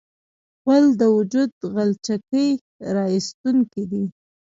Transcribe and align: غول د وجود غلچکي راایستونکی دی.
غول 0.63 0.85
د 1.01 1.03
وجود 1.17 1.51
غلچکي 1.73 2.47
راایستونکی 2.95 3.83
دی. 3.91 4.05